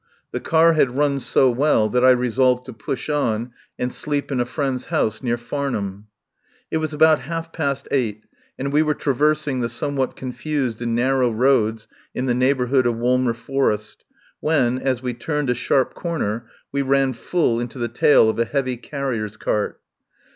[0.31, 4.39] The car had run so well that I resolved to push on and sleep in
[4.39, 6.07] a friend's house near Farnham.
[6.71, 8.25] It was about half past eight,
[8.57, 12.95] and we were tra versing the somewhat confused and narrow roads in the neighbourhood of
[12.97, 14.03] Wolmer For est,
[14.39, 18.45] when, as we turned a sharp corner, we ran full into the tail of a
[18.45, 19.79] heavy carrier's cart.